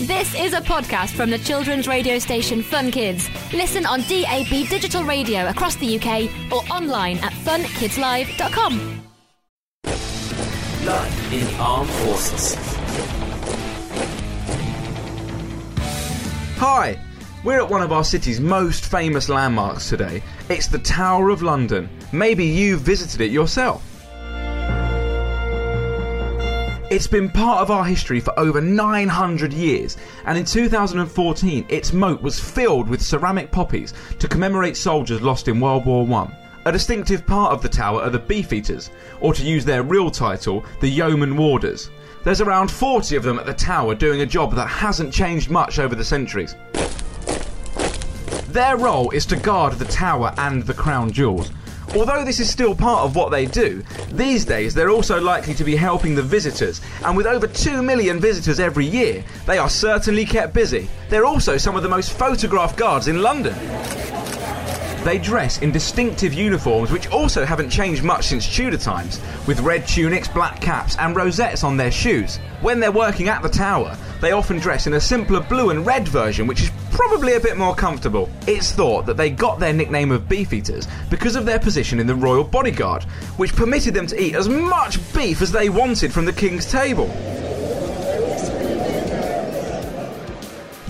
[0.00, 3.30] This is a podcast from the children's radio station Fun Kids.
[3.52, 9.02] Listen on DAB digital radio across the UK or online at funkidslive.com.
[10.84, 12.56] Life in the Armed Forces.
[16.58, 16.98] Hi,
[17.44, 20.24] we're at one of our city's most famous landmarks today.
[20.48, 21.88] It's the Tower of London.
[22.12, 23.93] Maybe you've visited it yourself.
[26.94, 29.96] It's been part of our history for over 900 years,
[30.26, 35.58] and in 2014 its moat was filled with ceramic poppies to commemorate soldiers lost in
[35.58, 36.32] World War One.
[36.66, 40.64] A distinctive part of the tower are the Beefeaters, or to use their real title,
[40.80, 41.90] the Yeoman Warders.
[42.22, 45.80] There's around 40 of them at the tower doing a job that hasn't changed much
[45.80, 46.54] over the centuries.
[48.50, 51.50] Their role is to guard the tower and the crown jewels.
[51.94, 55.62] Although this is still part of what they do, these days they're also likely to
[55.62, 60.24] be helping the visitors, and with over 2 million visitors every year, they are certainly
[60.24, 60.88] kept busy.
[61.08, 63.54] They're also some of the most photographed guards in London.
[65.04, 69.86] They dress in distinctive uniforms which also haven't changed much since Tudor times, with red
[69.86, 72.38] tunics, black caps, and rosettes on their shoes.
[72.62, 76.08] When they're working at the tower, they often dress in a simpler blue and red
[76.08, 78.30] version, which is probably a bit more comfortable.
[78.46, 82.14] It's thought that they got their nickname of Beefeaters because of their position in the
[82.14, 83.02] royal bodyguard,
[83.36, 87.08] which permitted them to eat as much beef as they wanted from the king's table.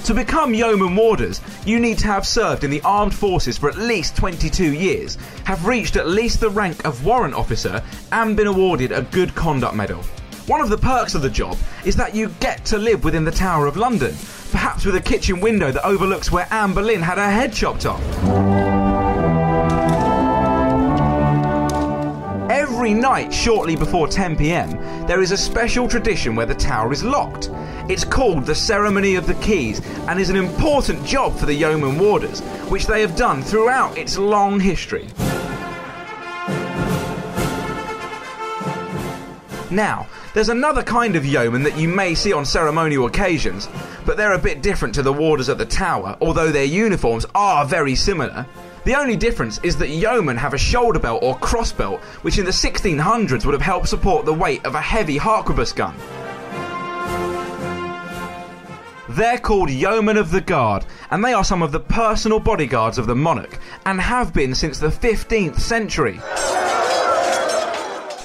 [0.04, 3.78] To become yeoman warders, you need to have served in the armed forces for at
[3.78, 8.92] least 22 years, have reached at least the rank of warrant officer, and been awarded
[8.92, 10.02] a Good Conduct Medal.
[10.46, 13.30] One of the perks of the job is that you get to live within the
[13.30, 14.14] Tower of London,
[14.50, 18.83] perhaps with a kitchen window that overlooks where Anne Boleyn had her head chopped off.
[22.84, 24.72] Every night, shortly before 10 pm,
[25.06, 27.48] there is a special tradition where the tower is locked.
[27.88, 31.98] It's called the Ceremony of the Keys and is an important job for the Yeoman
[31.98, 35.06] Warders, which they have done throughout its long history.
[39.70, 43.66] Now, there's another kind of yeoman that you may see on ceremonial occasions,
[44.04, 47.64] but they're a bit different to the warders at the tower, although their uniforms are
[47.64, 48.44] very similar.
[48.84, 52.44] The only difference is that yeomen have a shoulder belt or cross belt, which in
[52.44, 55.94] the 1600s would have helped support the weight of a heavy harquebus gun.
[59.08, 63.06] They're called Yeomen of the Guard, and they are some of the personal bodyguards of
[63.06, 66.20] the monarch, and have been since the 15th century.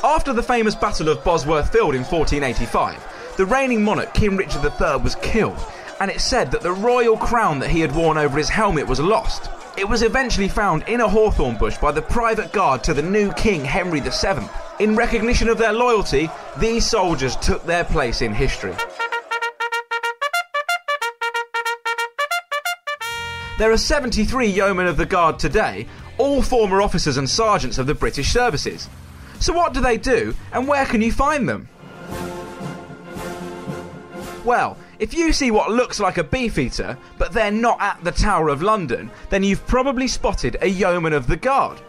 [0.03, 4.97] After the famous Battle of Bosworth Field in 1485, the reigning monarch King Richard III
[4.97, 5.59] was killed,
[6.01, 8.99] and it's said that the royal crown that he had worn over his helmet was
[8.99, 9.49] lost.
[9.79, 13.31] It was eventually found in a hawthorn bush by the private guard to the new
[13.31, 14.45] king Henry VII.
[14.81, 18.75] In recognition of their loyalty, these soldiers took their place in history.
[23.57, 27.95] There are 73 yeomen of the guard today, all former officers and sergeants of the
[27.95, 28.89] British services.
[29.39, 31.69] So, what do they do, and where can you find them?
[34.43, 38.49] Well, if you see what looks like a beefeater, but they're not at the Tower
[38.49, 41.79] of London, then you've probably spotted a yeoman of the guard.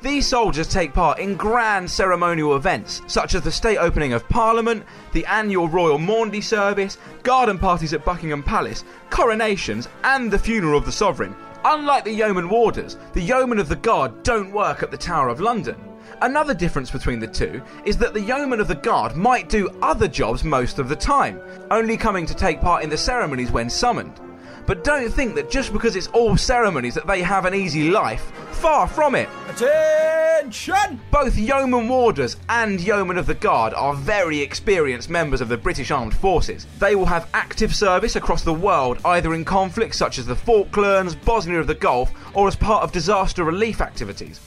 [0.00, 4.84] These soldiers take part in grand ceremonial events, such as the state opening of Parliament,
[5.12, 10.84] the annual Royal Maundy service, garden parties at Buckingham Palace, coronations, and the funeral of
[10.84, 11.34] the sovereign.
[11.64, 15.40] Unlike the yeoman warders, the yeomen of the guard don't work at the Tower of
[15.40, 15.87] London.
[16.20, 20.08] Another difference between the two is that the yeoman of the guard might do other
[20.08, 24.20] jobs most of the time, only coming to take part in the ceremonies when summoned.
[24.68, 28.30] But don't think that just because it's all ceremonies that they have an easy life.
[28.50, 29.26] Far from it.
[29.48, 31.00] Attention!
[31.10, 35.90] Both yeoman warders and yeomen of the guard are very experienced members of the British
[35.90, 36.66] Armed Forces.
[36.80, 41.14] They will have active service across the world, either in conflicts such as the Falklands,
[41.14, 44.38] Bosnia of the Gulf, or as part of disaster relief activities.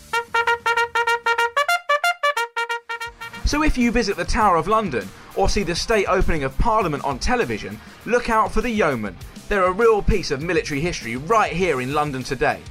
[3.51, 7.03] So if you visit the Tower of London or see the state opening of Parliament
[7.03, 9.13] on television, look out for the yeomen.
[9.49, 12.61] They're a real piece of military history right here in London today.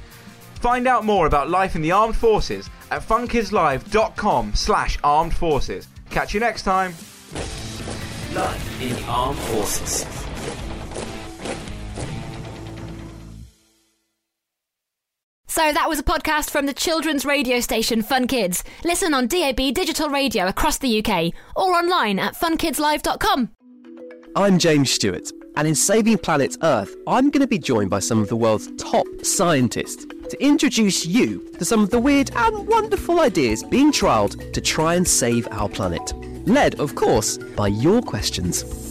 [0.55, 5.87] Find out more about life in the armed forces at funkidslive.com slash armed forces.
[6.09, 6.95] Catch you next time.
[8.33, 10.20] Life in the Armed Forces.
[15.51, 18.63] So that was a podcast from the children's radio station Fun Kids.
[18.85, 23.49] Listen on DAB digital radio across the UK or online at funkidslive.com.
[24.37, 28.21] I'm James Stewart, and in Saving Planet Earth, I'm going to be joined by some
[28.21, 33.19] of the world's top scientists to introduce you to some of the weird and wonderful
[33.19, 36.13] ideas being trialled to try and save our planet.
[36.47, 38.90] Led, of course, by your questions.